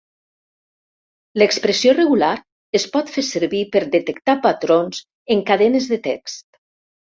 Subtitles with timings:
[1.41, 2.29] L'expressió regular
[2.81, 5.05] es pot fer servir per detectar patrons
[5.37, 6.47] en cadenes de text.